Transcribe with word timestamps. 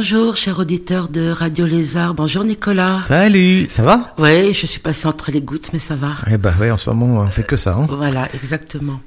Bonjour, 0.00 0.34
cher 0.34 0.58
auditeur 0.58 1.08
de 1.08 1.30
Radio 1.30 1.66
Lézard. 1.66 2.14
Bonjour, 2.14 2.42
Nicolas. 2.42 3.00
Salut, 3.06 3.66
ça 3.68 3.82
va? 3.82 4.14
Oui, 4.16 4.54
je 4.54 4.64
suis 4.64 4.80
passé 4.80 5.06
entre 5.06 5.30
les 5.30 5.42
gouttes, 5.42 5.68
mais 5.74 5.78
ça 5.78 5.94
va. 5.94 6.12
Eh 6.32 6.38
ben 6.38 6.54
oui, 6.58 6.70
en 6.70 6.78
ce 6.78 6.88
moment, 6.88 7.20
on 7.20 7.26
fait 7.26 7.42
que 7.42 7.56
ça. 7.56 7.76
Hein. 7.78 7.86
Voilà, 7.90 8.26
exactement. 8.32 8.98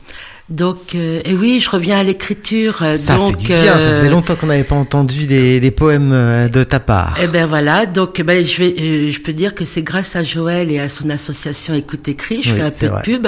Donc, 0.50 0.94
euh, 0.94 1.20
et 1.26 1.34
oui, 1.34 1.60
je 1.62 1.72
reviens 1.72 1.98
à 1.98 2.04
l'écriture. 2.04 2.84
euh, 2.84 2.98
Ça 2.98 3.16
donc, 3.16 3.32
fait 3.32 3.38
du 3.38 3.46
bien, 3.48 3.80
ça 3.80 3.90
euh, 3.90 3.96
faisait 3.96 4.10
longtemps 4.12 4.36
qu'on 4.36 4.46
n'avait 4.46 4.64
pas 4.64 4.76
entendu 4.76 5.26
des, 5.26 5.60
des 5.60 5.72
poèmes 5.72 6.12
euh, 6.14 6.48
de 6.48 6.64
ta 6.64 6.80
part. 6.80 7.18
Eh 7.20 7.26
ben 7.26 7.48
voilà, 7.48 7.88
donc 7.88 8.22
ben, 8.22 8.46
je 8.46 8.58
vais, 8.60 8.76
euh, 8.80 9.10
je 9.10 9.20
peux 9.20 9.34
dire 9.34 9.56
que 9.56 9.66
c'est 9.66 9.82
grâce 9.82 10.16
à 10.16 10.24
Joël 10.24 10.70
et 10.72 10.80
à 10.80 10.90
son 10.90 11.10
association 11.10 11.74
Écoute 11.74 12.08
Écrit, 12.08 12.44
je 12.44 12.52
Oui, 12.52 12.58
fais 12.58 12.62
un 12.62 12.70
peu 12.70 12.86
vrai. 12.86 13.00
de 13.00 13.04
pub. 13.04 13.28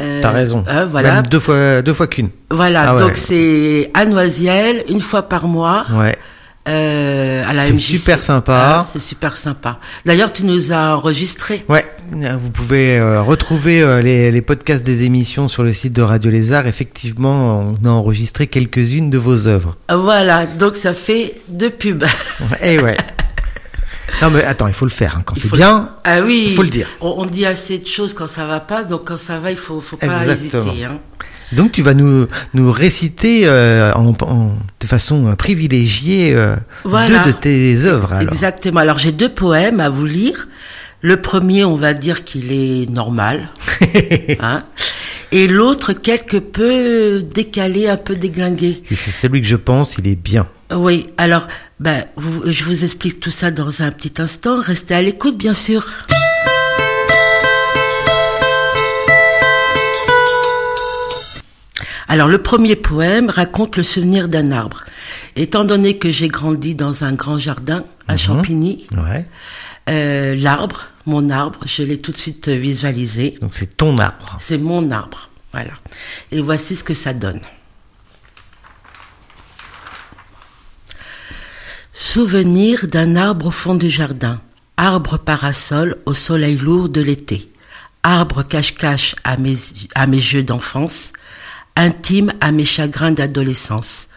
Euh, 0.00 0.20
T'as 0.22 0.30
raison. 0.32 0.64
euh, 0.68 0.86
voilà, 0.90 1.14
Même 1.14 1.26
deux 1.28 1.38
fois, 1.38 1.82
deux 1.82 1.94
fois 1.94 2.08
qu'une. 2.08 2.30
voilà. 2.50 2.82
Ah 2.88 2.94
ouais. 2.96 3.00
Donc 3.02 3.12
c'est 3.16 3.92
à 3.94 4.04
Noisiel, 4.06 4.82
une 4.88 5.00
fois 5.00 5.22
par 5.22 5.46
mois, 5.46 5.86
Ouais. 5.94 6.16
Euh, 6.68 7.44
à 7.46 7.52
la 7.52 7.66
C'est 7.66 7.78
super 7.78 8.22
sympa. 8.22 8.80
Ah, 8.80 8.86
c'est 8.90 9.00
super 9.00 9.36
sympa. 9.36 9.78
D'ailleurs, 10.04 10.32
tu 10.32 10.44
nous 10.44 10.72
as 10.72 10.96
enregistré. 10.96 11.64
Ouais, 11.68 11.84
vous 12.38 12.50
pouvez 12.50 12.98
euh, 12.98 13.22
retrouver 13.22 13.80
euh, 13.82 14.00
les, 14.02 14.30
les 14.30 14.42
podcasts 14.42 14.84
des 14.84 15.04
émissions 15.04 15.48
sur 15.48 15.62
le 15.62 15.72
site 15.72 15.92
de 15.92 16.02
Radio 16.02 16.30
Lézard. 16.30 16.66
Effectivement, 16.66 17.74
on 17.82 17.86
a 17.86 17.90
enregistré 17.90 18.46
quelques-unes 18.48 19.10
de 19.10 19.18
vos 19.18 19.46
œuvres. 19.48 19.76
Voilà, 19.92 20.46
donc 20.46 20.76
ça 20.76 20.92
fait 20.94 21.34
deux 21.48 21.70
pubs. 21.70 22.04
Eh 22.62 22.78
ouais. 22.80 22.96
non 24.22 24.30
mais 24.30 24.44
attends, 24.44 24.68
il 24.68 24.74
faut 24.74 24.84
le 24.86 24.90
faire. 24.90 25.16
hein. 25.18 25.22
Quand 25.24 25.36
c'est 25.36 25.52
bien, 25.52 25.90
Ah 26.04 26.20
oui. 26.20 26.46
il 26.48 26.54
faut 26.54 26.62
le 26.62 26.68
dire. 26.68 26.88
On, 27.00 27.14
on 27.18 27.26
dit 27.26 27.46
assez 27.46 27.78
de 27.78 27.86
choses 27.86 28.14
quand 28.14 28.26
ça 28.28 28.46
va 28.46 28.60
pas, 28.60 28.84
donc 28.84 29.04
quand 29.04 29.16
ça 29.16 29.38
va, 29.38 29.50
il 29.50 29.56
faut, 29.56 29.80
faut 29.80 29.96
pas 29.96 30.06
Exactement. 30.06 30.64
hésiter. 30.72 30.84
Hein. 30.84 30.98
Donc 31.52 31.72
tu 31.72 31.82
vas 31.82 31.94
nous, 31.94 32.26
nous 32.54 32.72
réciter 32.72 33.42
euh, 33.46 33.92
en, 33.94 34.08
en- 34.20 34.56
de 34.80 34.86
façon 34.86 35.34
privilégiée 35.36 36.34
euh, 36.34 36.56
Voilà. 36.84 37.20
deux 37.22 37.30
de 37.32 37.36
tes 37.36 37.84
œuvres. 37.86 38.12
Alors. 38.12 38.32
Exactement. 38.32 38.80
Alors 38.80 38.98
j'ai 38.98 39.12
deux 39.12 39.28
poèmes 39.28 39.80
à 39.80 39.88
vous 39.88 40.04
lire. 40.06 40.48
Le 41.02 41.20
premier, 41.20 41.64
on 41.64 41.76
va 41.76 41.92
dire 41.94 42.24
qu'il 42.24 42.50
est 42.52 42.90
normal, 42.90 43.50
hein, 44.40 44.64
et 45.30 45.46
l'autre 45.46 45.92
quelque 45.92 46.38
peu 46.38 47.22
décalé, 47.22 47.86
un 47.86 47.98
peu 47.98 48.16
déglingué. 48.16 48.82
Si 48.82 48.96
c'est 48.96 49.10
celui 49.12 49.40
que 49.42 49.46
je 49.46 49.56
pense, 49.56 49.98
il 49.98 50.08
est 50.08 50.16
bien. 50.16 50.48
Oui. 50.74 51.06
Alors, 51.18 51.46
ben, 51.78 52.06
vous- 52.16 52.42
je 52.50 52.64
vous 52.64 52.82
explique 52.82 53.20
tout 53.20 53.30
ça 53.30 53.50
dans 53.52 53.82
un 53.82 53.92
petit 53.92 54.20
instant. 54.20 54.58
Restez 54.60 54.94
à 54.94 55.02
l'écoute, 55.02 55.36
bien 55.36 55.54
sûr. 55.54 55.86
Alors, 62.08 62.28
le 62.28 62.38
premier 62.38 62.76
poème 62.76 63.30
raconte 63.30 63.76
le 63.76 63.82
souvenir 63.82 64.28
d'un 64.28 64.52
arbre. 64.52 64.84
Étant 65.34 65.64
donné 65.64 65.98
que 65.98 66.10
j'ai 66.10 66.28
grandi 66.28 66.74
dans 66.74 67.04
un 67.04 67.12
grand 67.14 67.38
jardin 67.38 67.84
à 68.06 68.16
Champigny, 68.16 68.86
Ouais. 68.96 69.26
euh, 69.88 70.36
l'arbre, 70.36 70.84
mon 71.04 71.30
arbre, 71.30 71.60
je 71.66 71.82
l'ai 71.82 71.98
tout 71.98 72.12
de 72.12 72.16
suite 72.16 72.48
visualisé. 72.48 73.38
Donc 73.40 73.54
c'est 73.54 73.76
ton 73.76 73.98
arbre. 73.98 74.36
C'est 74.38 74.58
mon 74.58 74.90
arbre. 74.90 75.28
Voilà. 75.52 75.72
Et 76.30 76.40
voici 76.40 76.76
ce 76.76 76.84
que 76.84 76.94
ça 76.94 77.12
donne. 77.12 77.40
Souvenir 81.92 82.86
d'un 82.86 83.16
arbre 83.16 83.46
au 83.46 83.50
fond 83.50 83.74
du 83.74 83.90
jardin. 83.90 84.40
Arbre 84.76 85.16
parasol 85.18 85.96
au 86.04 86.12
soleil 86.14 86.56
lourd 86.56 86.88
de 86.88 87.00
l'été. 87.00 87.50
Arbre 88.02 88.42
cache-cache 88.42 89.16
à 89.24 89.36
mes, 89.36 89.56
à 89.94 90.06
mes 90.06 90.20
jeux 90.20 90.42
d'enfance. 90.42 91.12
Intime 91.78 92.32
à 92.40 92.52
mes 92.52 92.64
chagrins 92.64 93.12
d'adolescence. 93.12 94.08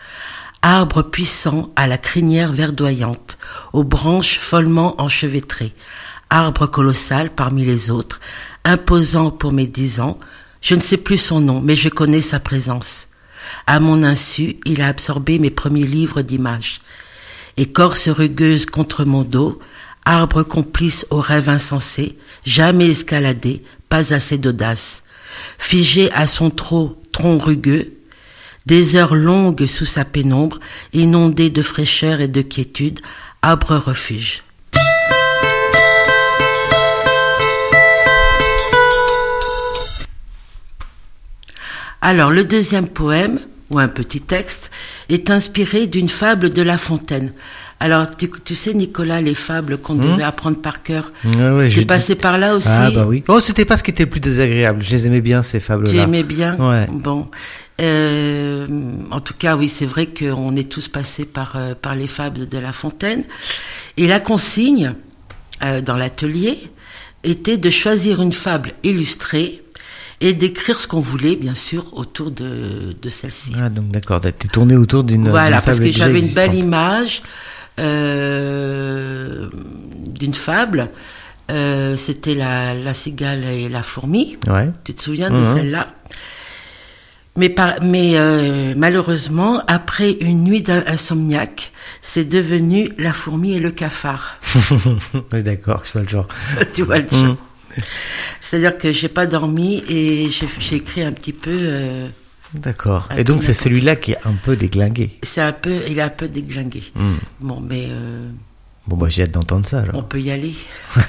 Arbre 0.62 1.02
puissant 1.02 1.74
à 1.76 1.88
la 1.88 1.98
crinière 1.98 2.54
verdoyante, 2.54 3.38
aux 3.74 3.84
branches 3.84 4.40
follement 4.40 5.02
enchevêtrées. 5.02 5.74
Arbre 6.30 6.68
colossal 6.68 7.32
parmi 7.32 7.66
les 7.66 7.92
autres, 7.92 8.22
imposant 8.64 9.30
pour 9.30 9.52
mes 9.52 9.68
dix 9.68 10.00
ans. 10.00 10.18
Je 10.62 10.76
ne 10.76 10.80
sais 10.80 10.96
plus 10.96 11.18
son 11.18 11.42
nom, 11.42 11.60
mais 11.60 11.76
je 11.76 11.90
connais 11.90 12.22
sa 12.22 12.40
présence. 12.40 13.10
À 13.68 13.82
mon 13.82 14.04
insu, 14.04 14.56
il 14.66 14.82
a 14.82 14.88
absorbé 14.88 15.38
mes 15.38 15.50
premiers 15.50 15.86
livres 15.86 16.22
d'images. 16.22 16.80
Écorce 17.58 18.08
rugueuse 18.08 18.68
contre 18.68 19.04
mon 19.04 19.24
dos, 19.24 19.60
arbre 20.06 20.44
complice 20.44 21.06
aux 21.10 21.20
rêves 21.20 21.50
insensés, 21.50 22.18
jamais 22.46 22.90
escaladé, 22.90 23.64
pas 23.90 24.14
assez 24.14 24.38
d'audace. 24.38 25.04
Figé 25.58 26.12
à 26.14 26.28
son 26.28 26.50
trot, 26.50 27.02
tronc 27.12 27.38
rugueux, 27.38 27.94
des 28.66 28.96
heures 28.96 29.16
longues 29.16 29.66
sous 29.66 29.86
sa 29.86 30.06
pénombre, 30.06 30.60
inondé 30.94 31.50
de 31.50 31.62
fraîcheur 31.62 32.22
et 32.22 32.28
de 32.28 32.42
quiétude, 32.42 33.00
arbre 33.42 33.76
refuge. 33.76 34.44
Alors, 42.02 42.32
le 42.32 42.46
deuxième 42.46 42.88
poème, 42.88 43.40
ou 43.70 43.80
un 43.80 43.88
petit 43.88 44.22
texte, 44.22 44.72
est 45.10 45.30
inspiré 45.30 45.86
d'une 45.86 46.10
fable 46.10 46.52
de 46.52 46.62
La 46.62 46.78
Fontaine. 46.78 47.34
Alors, 47.82 48.16
tu, 48.18 48.30
tu 48.44 48.56
sais, 48.56 48.74
Nicolas, 48.74 49.22
les 49.22 49.36
fables 49.36 49.78
qu'on 49.78 49.96
devait 49.96 50.24
apprendre 50.24 50.58
par 50.58 50.84
cœur. 50.84 51.14
Ah 51.40 51.56
ouais, 51.56 51.70
Tu 51.70 51.80
es 51.80 51.86
passé 51.86 52.16
par 52.16 52.38
là 52.38 52.56
aussi 52.56 52.68
Ah 52.70 52.92
bah 52.92 53.06
oui. 53.08 53.24
Oh, 53.30 53.40
c'était 53.40 53.64
pas 53.64 53.78
ce 53.78 53.84
qui 53.84 53.92
était 53.92 54.04
le 54.04 54.10
plus 54.10 54.20
désagréable. 54.20 54.84
Je 54.84 54.92
les 54.92 55.08
aimais 55.08 55.22
bien 55.22 55.42
ces 55.44 55.62
fables-là. 55.62 55.92
Tu 55.92 55.98
aimais 55.98 56.24
bien 56.24 56.58
Ouais. 56.58 56.88
Bon. 56.92 57.28
Euh, 57.80 58.68
en 59.12 59.22
tout 59.22 59.34
cas, 59.34 59.56
oui, 59.56 59.70
c'est 59.70 59.86
vrai 59.86 60.08
qu'on 60.08 60.56
est 60.58 60.70
tous 60.70 60.90
passés 60.90 61.24
par, 61.24 61.54
euh, 61.56 61.74
par 61.82 61.96
les 61.96 62.08
fables 62.08 62.50
de 62.50 62.58
La 62.58 62.74
Fontaine. 62.74 63.24
Et 63.96 64.08
la 64.08 64.20
consigne, 64.20 64.94
euh, 65.64 65.80
dans 65.80 65.96
l'atelier, 65.96 66.58
était 67.24 67.58
de 67.58 67.70
choisir 67.70 68.22
une 68.22 68.34
fable 68.34 68.74
illustrée 68.84 69.64
et 70.22 70.34
d'écrire 70.34 70.82
ce 70.82 70.88
qu'on 70.88 71.00
voulait, 71.00 71.38
bien 71.38 71.56
sûr, 71.56 71.86
autour 71.94 72.32
de, 72.32 72.94
de 73.02 73.10
celle-ci. 73.10 73.54
Ah 73.58 73.70
donc 73.70 73.88
d'accord, 73.88 74.20
t'es 74.20 74.34
tourné 74.34 74.76
autour 74.76 75.06
d'une 75.06 75.30
Voilà, 75.30 75.62
parce 75.62 75.80
que 75.80 75.92
j'avais 75.92 76.20
une 76.20 76.34
belle 76.34 76.56
image 76.56 77.22
d'une 80.20 80.34
fable. 80.34 80.90
Euh, 81.52 81.96
C'était 81.96 82.36
la, 82.36 82.76
la 82.76 82.94
cigale 82.94 83.44
et 83.46 83.70
la 83.70 83.82
fourmi. 83.82 84.38
Ouais. 84.48 84.68
Tu 84.84 84.94
te 84.94 85.02
souviens 85.02 85.32
de 85.32 85.38
Mhm. 85.40 85.54
celle-là? 85.56 85.88
Mais, 87.36 87.50
par- 87.50 87.82
mais 87.82 88.18
euh, 88.18 88.74
malheureusement, 88.76 89.64
après 89.68 90.12
une 90.12 90.44
nuit 90.44 90.62
d'insomniaque, 90.62 91.72
c'est 92.02 92.26
devenu 92.26 92.92
la 92.98 93.14
fourmi 93.14 93.54
et 93.54 93.60
le 93.60 93.72
cafard. 93.72 94.38
oui, 95.34 95.42
d'accord, 95.44 95.84
je 95.86 95.94
vois 95.94 96.02
le 96.04 96.08
genre. 96.10 96.28
tu 96.74 96.84
vois 96.84 96.98
le 97.00 97.06
Mhm. 97.06 97.26
genre. 97.28 97.38
C'est-à-dire 98.42 98.78
que 98.78 98.92
j'ai 98.92 99.08
pas 99.10 99.26
dormi 99.26 99.84
et 99.88 100.30
j'ai 100.32 100.48
j'ai 100.60 100.76
écrit 100.78 101.04
un 101.04 101.14
petit 101.14 101.34
peu. 101.34 101.58
euh, 101.62 102.08
D'accord. 102.54 103.10
Et 103.16 103.24
donc 103.24 103.44
c'est 103.44 103.54
celui-là 103.54 103.96
qui 103.96 104.14
est 104.14 104.26
un 104.26 104.34
peu 104.34 104.56
déglingué. 104.56 105.20
c'est 105.24 105.42
un 105.42 105.52
peu, 105.54 105.82
il 105.88 106.00
est 106.00 106.02
un 106.02 106.10
peu 106.10 106.28
déglingué. 106.28 106.84
Hmm. 106.96 107.16
Bon, 107.40 107.60
mais 107.62 107.88
euh, 107.90 108.30
Bon 108.88 108.98
bah 108.98 109.08
j'ai 109.10 109.24
hâte 109.24 109.32
d'entendre 109.32 109.68
ça 109.68 109.80
alors. 109.80 109.96
on 109.96 110.04
peut 110.04 110.20
y 110.20 110.32
aller. 110.32 110.56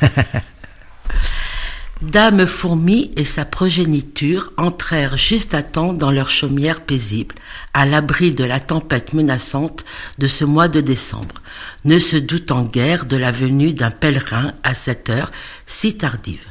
Dame 2.02 2.46
fourmi 2.46 3.12
et 3.16 3.26
sa 3.26 3.44
progéniture 3.44 4.52
entrèrent 4.56 5.18
juste 5.18 5.52
à 5.52 5.62
temps 5.62 5.92
dans 5.92 6.10
leur 6.10 6.30
chaumière 6.30 6.80
paisible, 6.80 7.34
à 7.74 7.84
l'abri 7.84 8.30
de 8.30 8.44
la 8.44 8.58
tempête 8.58 9.12
menaçante 9.12 9.84
de 10.18 10.26
ce 10.26 10.46
mois 10.46 10.68
de 10.68 10.80
décembre, 10.80 11.42
ne 11.84 11.98
se 11.98 12.16
doutant 12.16 12.62
guère 12.64 13.04
de 13.04 13.18
la 13.18 13.30
venue 13.30 13.74
d'un 13.74 13.90
pèlerin 13.90 14.54
à 14.62 14.72
cette 14.72 15.10
heure 15.10 15.30
si 15.66 15.98
tardive. 15.98 16.46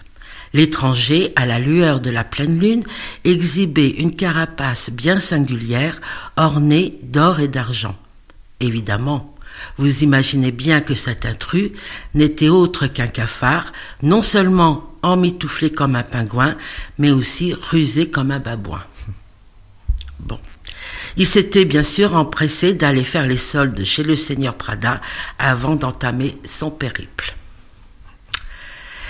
L'étranger, 0.53 1.31
à 1.35 1.45
la 1.45 1.59
lueur 1.59 1.99
de 1.99 2.09
la 2.09 2.23
pleine 2.23 2.59
lune, 2.59 2.83
exhibait 3.23 3.89
une 3.89 4.15
carapace 4.15 4.89
bien 4.89 5.19
singulière, 5.19 6.01
ornée 6.37 6.99
d'or 7.03 7.39
et 7.39 7.47
d'argent. 7.47 7.95
Évidemment, 8.59 9.35
vous 9.77 10.03
imaginez 10.03 10.51
bien 10.51 10.81
que 10.81 10.95
cet 10.95 11.25
intrus 11.25 11.71
n'était 12.13 12.49
autre 12.49 12.87
qu'un 12.87 13.07
cafard, 13.07 13.71
non 14.01 14.21
seulement 14.21 14.89
emmitouflé 15.01 15.71
comme 15.71 15.95
un 15.95 16.03
pingouin, 16.03 16.55
mais 16.97 17.11
aussi 17.11 17.53
rusé 17.53 18.09
comme 18.09 18.31
un 18.31 18.39
babouin. 18.39 18.83
Bon. 20.19 20.37
Il 21.15 21.25
s'était 21.25 21.63
bien 21.63 21.81
sûr 21.81 22.13
empressé 22.13 22.73
d'aller 22.73 23.05
faire 23.05 23.25
les 23.25 23.37
soldes 23.37 23.85
chez 23.85 24.03
le 24.03 24.17
seigneur 24.17 24.55
Prada 24.55 24.99
avant 25.37 25.75
d'entamer 25.75 26.37
son 26.43 26.69
périple. 26.69 27.35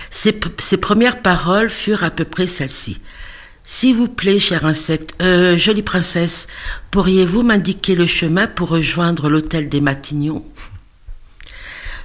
Ses, 0.09 0.33
premières 0.77 1.21
paroles 1.21 1.69
furent 1.69 2.03
à 2.03 2.09
peu 2.09 2.25
près 2.25 2.47
celles-ci. 2.47 2.99
S'il 3.63 3.95
vous 3.95 4.07
plaît, 4.07 4.39
cher 4.39 4.65
insecte, 4.65 5.13
euh, 5.21 5.57
jolie 5.57 5.83
princesse, 5.83 6.47
pourriez-vous 6.91 7.43
m'indiquer 7.43 7.95
le 7.95 8.07
chemin 8.07 8.47
pour 8.47 8.69
rejoindre 8.69 9.29
l'hôtel 9.29 9.69
des 9.69 9.81
Matignons? 9.81 10.43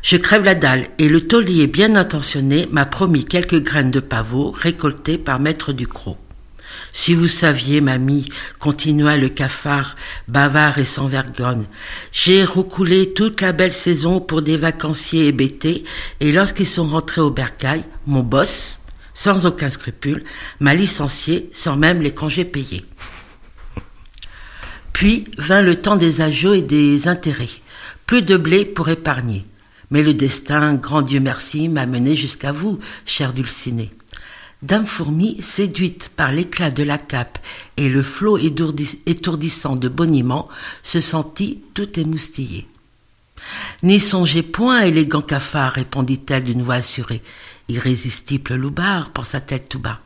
Je 0.03 0.19
crève 0.19 0.45
la 0.45 0.55
dalle 0.55 0.89
et 0.99 1.09
le 1.09 1.27
taulier 1.27 1.67
bien 1.67 1.97
intentionné 1.97 2.69
m'a 2.71 2.85
promis 2.85 3.25
quelques 3.25 3.63
graines 3.63 3.91
de 3.91 4.01
pavot 4.01 4.51
récoltées 4.51 5.17
par 5.17 5.41
maître 5.41 5.73
Ducrot. 5.73 6.19
Si 6.97 7.13
vous 7.13 7.27
saviez, 7.27 7.81
mamie, 7.81 8.29
continua 8.61 9.17
le 9.17 9.29
cafard, 9.29 9.97
bavard 10.29 10.79
et 10.79 10.85
sans 10.85 11.09
vergogne, 11.09 11.65
j'ai 12.13 12.45
recoulé 12.45 13.13
toute 13.13 13.41
la 13.41 13.53
belle 13.53 13.73
saison 13.73 14.21
pour 14.21 14.43
des 14.43 14.57
vacanciers 14.57 15.27
hébétés, 15.27 15.83
et 16.21 16.31
lorsqu'ils 16.31 16.69
sont 16.69 16.87
rentrés 16.87 17.21
au 17.21 17.31
bercail, 17.31 17.83
mon 18.07 18.23
boss, 18.23 18.79
sans 19.13 19.45
aucun 19.45 19.71
scrupule, 19.71 20.23
m'a 20.61 20.73
licencié 20.73 21.51
sans 21.53 21.77
même 21.77 22.01
les 22.01 22.15
congés 22.15 22.45
payés. 22.45 22.85
Puis 24.93 25.27
vint 25.37 25.63
le 25.63 25.81
temps 25.81 25.97
des 25.97 26.21
agios 26.21 26.55
et 26.55 26.63
des 26.63 27.09
intérêts. 27.09 27.49
Plus 28.07 28.23
de 28.23 28.37
blé 28.37 28.65
pour 28.65 28.89
épargner. 28.89 29.45
Mais 29.91 30.05
le 30.05 30.15
destin, 30.15 30.75
grand 30.75 31.03
Dieu 31.03 31.19
merci, 31.19 31.69
m'a 31.69 31.87
mené 31.87 32.15
jusqu'à 32.15 32.53
vous, 32.53 32.79
chère 33.05 33.33
Dulcinée. 33.33 33.91
Dame 34.63 34.87
Fourmi, 34.87 35.43
séduite 35.43 36.11
par 36.17 36.33
l'éclat 36.33 36.71
de 36.71 36.83
la 36.83 36.99
cape 36.99 37.39
et 37.77 37.89
le 37.89 38.03
flot 38.03 38.39
étourdissant 38.39 39.77
de 39.77 39.89
boniment, 39.89 40.49
se 40.83 41.01
sentit 41.01 41.61
tout 41.75 41.99
émoustillée. 41.99 42.67
N'y 43.83 44.01
songez 44.01 44.43
point, 44.43 44.83
élégant 44.83 45.21
cafard, 45.21 45.73
répondit-elle 45.73 46.45
d'une 46.45 46.63
voix 46.63 46.77
assurée. 46.77 47.23
Irrésistible 47.69 48.55
loupard, 48.55 49.11
pensa-t-elle 49.11 49.65
tout 49.65 49.79
bas. 49.79 50.01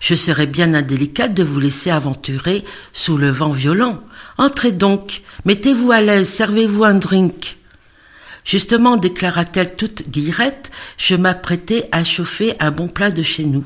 Je 0.00 0.14
serais 0.14 0.46
bien 0.46 0.74
indélicate 0.74 1.34
de 1.34 1.42
vous 1.42 1.60
laisser 1.60 1.90
aventurer 1.90 2.64
sous 2.92 3.16
le 3.16 3.28
vent 3.28 3.50
violent. 3.50 4.02
Entrez 4.36 4.72
donc, 4.72 5.22
mettez-vous 5.44 5.90
à 5.90 6.00
l'aise, 6.00 6.28
servez-vous 6.28 6.84
un 6.84 6.94
drink. 6.94 7.56
Justement, 8.44 8.96
déclara-t-elle 8.96 9.76
toute 9.76 10.08
guillerette, 10.08 10.70
je 10.96 11.16
m'apprêtais 11.16 11.88
à 11.92 12.04
chauffer 12.04 12.56
un 12.60 12.70
bon 12.70 12.88
plat 12.88 13.10
de 13.10 13.22
chez 13.22 13.44
nous. 13.44 13.64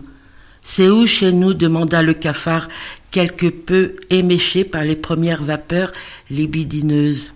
C'est 0.62 0.88
où 0.88 1.06
chez 1.06 1.32
nous 1.32 1.54
demanda 1.54 2.02
le 2.02 2.14
cafard, 2.14 2.68
quelque 3.10 3.48
peu 3.48 3.96
éméché 4.10 4.64
par 4.64 4.84
les 4.84 4.96
premières 4.96 5.42
vapeurs 5.42 5.92
libidineuses. 6.30 7.32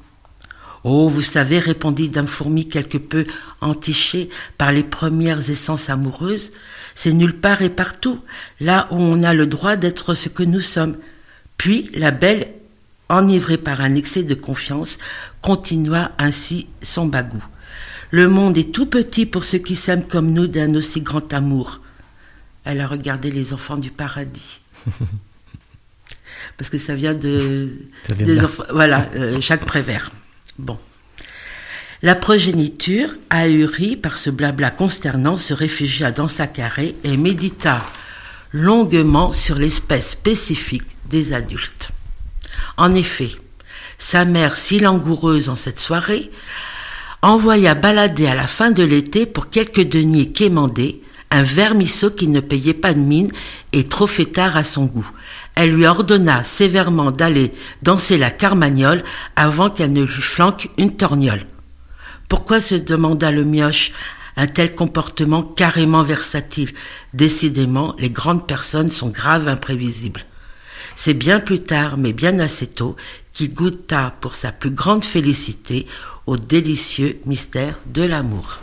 Oh, 0.84 1.08
vous 1.08 1.22
savez, 1.22 1.58
répondit 1.58 2.08
Dame 2.08 2.28
Fourmi 2.28 2.68
quelque 2.68 2.98
peu 2.98 3.26
entichée 3.60 4.28
par 4.56 4.70
les 4.70 4.84
premières 4.84 5.50
essences 5.50 5.90
amoureuses, 5.90 6.52
c'est 6.94 7.12
nulle 7.12 7.36
part 7.36 7.62
et 7.62 7.70
partout, 7.70 8.20
là 8.60 8.86
où 8.90 8.96
on 8.96 9.22
a 9.22 9.34
le 9.34 9.46
droit 9.46 9.76
d'être 9.76 10.14
ce 10.14 10.28
que 10.28 10.44
nous 10.44 10.60
sommes. 10.60 10.96
Puis 11.58 11.90
la 11.92 12.12
belle, 12.12 12.48
enivrée 13.08 13.58
par 13.58 13.80
un 13.80 13.96
excès 13.96 14.22
de 14.22 14.34
confiance, 14.34 14.98
continua 15.42 16.12
ainsi 16.18 16.68
son 16.82 17.06
bagou. 17.06 17.42
Le 18.10 18.28
monde 18.28 18.56
est 18.56 18.72
tout 18.72 18.86
petit 18.86 19.26
pour 19.26 19.44
ceux 19.44 19.58
qui 19.58 19.76
s'aiment 19.76 20.06
comme 20.06 20.32
nous 20.32 20.46
d'un 20.46 20.74
aussi 20.74 21.00
grand 21.00 21.34
amour. 21.34 21.80
Elle 22.66 22.80
a 22.80 22.86
regardé 22.88 23.30
les 23.30 23.54
enfants 23.54 23.76
du 23.76 23.90
paradis. 23.90 24.60
Parce 26.58 26.68
que 26.68 26.78
ça 26.78 26.94
vient 26.94 27.14
de, 27.14 27.70
des 28.18 28.40
enfants, 28.40 28.64
voilà, 28.70 29.08
euh, 29.14 29.40
Jacques 29.40 29.64
Prévert. 29.64 30.10
Bon. 30.58 30.78
La 32.02 32.14
progéniture, 32.14 33.10
ahurie 33.30 33.96
par 33.96 34.18
ce 34.18 34.30
blabla 34.30 34.70
consternant, 34.70 35.36
se 35.36 35.54
réfugia 35.54 36.10
dans 36.10 36.28
sa 36.28 36.46
carré 36.46 36.96
et 37.04 37.16
médita 37.16 37.86
longuement 38.52 39.32
sur 39.32 39.56
l'espèce 39.56 40.10
spécifique 40.10 40.86
des 41.08 41.32
adultes. 41.32 41.90
En 42.76 42.94
effet, 42.94 43.30
sa 43.96 44.24
mère, 44.24 44.56
si 44.56 44.80
langoureuse 44.80 45.48
en 45.48 45.56
cette 45.56 45.80
soirée, 45.80 46.30
envoya 47.22 47.74
balader 47.74 48.26
à 48.26 48.34
la 48.34 48.46
fin 48.46 48.70
de 48.72 48.82
l'été 48.82 49.24
pour 49.24 49.50
quelques 49.50 49.88
deniers 49.88 50.32
quémandés 50.32 51.02
un 51.30 51.42
vermisseau 51.42 52.10
qui 52.10 52.28
ne 52.28 52.40
payait 52.40 52.74
pas 52.74 52.94
de 52.94 53.00
mine 53.00 53.32
et 53.72 53.84
trop 53.84 54.06
fêtard 54.06 54.56
à 54.56 54.64
son 54.64 54.86
goût. 54.86 55.10
Elle 55.54 55.72
lui 55.72 55.86
ordonna 55.86 56.44
sévèrement 56.44 57.10
d'aller 57.10 57.52
danser 57.82 58.18
la 58.18 58.30
carmagnole 58.30 59.02
avant 59.34 59.70
qu'elle 59.70 59.92
ne 59.92 60.02
lui 60.02 60.22
flanque 60.22 60.68
une 60.78 60.96
torgnole. 60.96 61.46
Pourquoi 62.28 62.60
se 62.60 62.74
demanda 62.74 63.30
le 63.30 63.44
mioche 63.44 63.92
un 64.36 64.46
tel 64.46 64.74
comportement 64.74 65.42
carrément 65.42 66.02
versatile? 66.02 66.72
Décidément, 67.14 67.94
les 67.98 68.10
grandes 68.10 68.46
personnes 68.46 68.90
sont 68.90 69.08
graves 69.08 69.48
imprévisibles. 69.48 70.24
C'est 70.94 71.14
bien 71.14 71.40
plus 71.40 71.62
tard, 71.62 71.96
mais 71.98 72.12
bien 72.12 72.38
assez 72.38 72.66
tôt, 72.66 72.96
qu'il 73.32 73.52
goûta 73.52 74.14
pour 74.20 74.34
sa 74.34 74.52
plus 74.52 74.70
grande 74.70 75.04
félicité 75.04 75.86
au 76.26 76.36
délicieux 76.36 77.18
mystère 77.26 77.80
de 77.86 78.02
l'amour. 78.02 78.60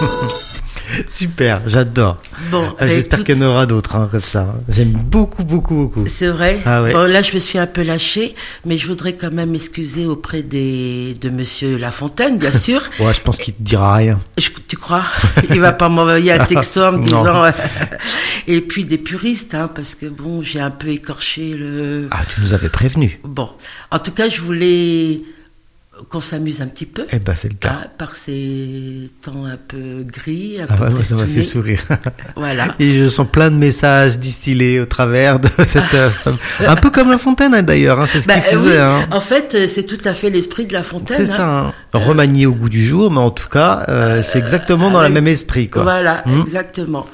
Super, 1.08 1.62
j'adore. 1.66 2.18
Bon, 2.50 2.74
ah, 2.78 2.86
j'espère 2.86 3.20
bah, 3.20 3.24
qu'il 3.24 3.38
y 3.38 3.42
en 3.42 3.46
aura 3.46 3.66
d'autres 3.66 3.96
hein, 3.96 4.08
comme 4.10 4.20
ça. 4.20 4.54
J'aime 4.68 4.92
beaucoup, 4.92 5.44
beaucoup, 5.44 5.74
beaucoup. 5.74 6.04
C'est 6.06 6.28
vrai. 6.28 6.58
Ah 6.66 6.82
bon, 6.82 7.10
là, 7.10 7.22
je 7.22 7.34
me 7.34 7.40
suis 7.40 7.58
un 7.58 7.66
peu 7.66 7.82
lâchée, 7.82 8.34
mais 8.64 8.76
je 8.76 8.86
voudrais 8.86 9.14
quand 9.14 9.32
même 9.32 9.50
m'excuser 9.50 10.06
auprès 10.06 10.42
des 10.42 11.14
de 11.20 11.30
Monsieur 11.30 11.78
Lafontaine, 11.78 12.38
bien 12.38 12.50
sûr. 12.52 12.82
ouais, 13.00 13.14
je 13.14 13.20
pense 13.20 13.38
qu'il 13.38 13.54
te 13.54 13.62
dira 13.62 13.94
rien. 13.94 14.20
tu 14.68 14.76
crois? 14.76 15.04
Il 15.50 15.60
va 15.60 15.72
pas 15.72 15.88
m'envoyer 15.88 16.32
un 16.32 16.44
texto 16.44 16.82
en 16.82 16.92
me 16.92 17.02
disant. 17.02 17.44
Et 18.46 18.60
puis 18.60 18.84
des 18.84 18.98
puristes, 18.98 19.54
hein, 19.54 19.68
parce 19.68 19.94
que 19.94 20.06
bon, 20.06 20.42
j'ai 20.42 20.60
un 20.60 20.70
peu 20.70 20.88
écorché 20.88 21.54
le. 21.54 22.08
Ah, 22.10 22.20
tu 22.28 22.40
nous 22.40 22.54
avais 22.54 22.68
prévenu. 22.68 23.20
Bon, 23.24 23.48
en 23.90 23.98
tout 23.98 24.12
cas, 24.12 24.28
je 24.28 24.40
voulais 24.40 25.22
qu'on 26.08 26.20
s'amuse 26.20 26.62
un 26.62 26.66
petit 26.66 26.86
peu. 26.86 27.04
Eh 27.12 27.18
ben, 27.18 27.34
c'est 27.36 27.48
le 27.48 27.54
cas. 27.54 27.80
Ah, 27.82 27.88
par 27.88 28.16
ces 28.16 29.10
temps 29.20 29.44
un 29.44 29.56
peu 29.56 30.04
gris, 30.04 30.60
un 30.60 30.66
ah 30.68 30.76
peu 30.76 30.86
bah, 30.86 31.02
ça 31.02 31.14
m'a 31.14 31.26
fait 31.26 31.42
sourire. 31.42 31.82
voilà. 32.36 32.74
Et 32.78 32.98
je 32.98 33.06
sens 33.06 33.26
plein 33.30 33.50
de 33.50 33.56
messages 33.56 34.18
distillés 34.18 34.80
au 34.80 34.86
travers 34.86 35.38
de 35.38 35.48
cette 35.66 35.94
euh, 35.94 36.10
un 36.66 36.76
peu 36.76 36.90
comme 36.90 37.10
La 37.10 37.18
Fontaine 37.18 37.54
hein, 37.54 37.62
d'ailleurs, 37.62 38.00
hein, 38.00 38.06
c'est 38.06 38.22
ce 38.22 38.28
qu'il 38.28 38.36
bah, 38.36 38.42
faisait. 38.42 38.78
Hein. 38.78 39.06
En 39.10 39.20
fait, 39.20 39.54
euh, 39.54 39.66
c'est 39.66 39.84
tout 39.84 40.00
à 40.04 40.14
fait 40.14 40.30
l'esprit 40.30 40.66
de 40.66 40.72
La 40.72 40.82
Fontaine. 40.82 41.16
C'est 41.16 41.26
ça, 41.26 41.68
hein. 41.68 41.74
remanié 41.92 42.46
au 42.46 42.52
goût 42.52 42.70
du 42.70 42.82
jour, 42.82 43.10
mais 43.10 43.18
en 43.18 43.30
tout 43.30 43.48
cas, 43.48 43.84
euh, 43.88 44.22
c'est 44.22 44.38
exactement 44.38 44.90
dans 44.90 45.02
le 45.02 45.10
même 45.10 45.28
esprit. 45.28 45.68
Quoi. 45.68 45.82
Voilà, 45.82 46.22
hmm. 46.26 46.40
exactement. 46.40 47.06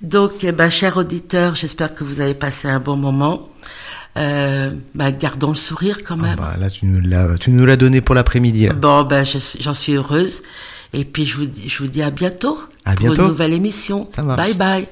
Donc, 0.00 0.42
eh 0.42 0.52
ben, 0.52 0.68
chers 0.68 0.96
auditeurs, 0.96 1.54
j'espère 1.54 1.94
que 1.94 2.02
vous 2.04 2.20
avez 2.20 2.34
passé 2.34 2.68
un 2.68 2.80
bon 2.80 2.96
moment. 2.96 3.48
Euh, 4.18 4.70
bah, 4.94 5.10
gardons 5.10 5.48
le 5.48 5.54
sourire 5.54 5.98
quand 6.04 6.18
ah 6.20 6.26
même. 6.26 6.36
bah, 6.36 6.54
là, 6.58 6.68
tu 6.68 6.84
nous 6.86 7.00
l'as, 7.00 7.38
tu 7.38 7.50
nous 7.50 7.64
l'as 7.64 7.76
donné 7.76 8.00
pour 8.00 8.14
l'après-midi. 8.14 8.68
Bon, 8.68 9.04
ben, 9.04 9.24
j'en 9.24 9.72
suis 9.74 9.94
heureuse. 9.94 10.42
Et 10.92 11.04
puis, 11.04 11.24
je 11.24 11.38
vous, 11.38 11.46
je 11.66 11.78
vous 11.78 11.88
dis 11.88 12.02
à 12.02 12.10
bientôt. 12.10 12.60
À 12.84 12.94
bientôt. 12.94 13.14
Pour 13.14 13.24
une 13.24 13.30
nouvelle 13.30 13.52
émission. 13.54 14.08
Ça 14.14 14.22
marche. 14.22 14.38
Bye 14.38 14.54
bye. 14.54 14.86